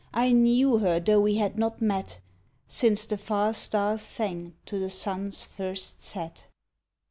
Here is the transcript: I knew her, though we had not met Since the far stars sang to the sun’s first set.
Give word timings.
I 0.15 0.31
knew 0.31 0.79
her, 0.79 0.99
though 0.99 1.21
we 1.21 1.35
had 1.35 1.59
not 1.59 1.79
met 1.79 2.17
Since 2.67 3.05
the 3.05 3.19
far 3.19 3.53
stars 3.53 4.01
sang 4.01 4.55
to 4.65 4.79
the 4.79 4.89
sun’s 4.89 5.45
first 5.45 6.01
set. 6.03 6.47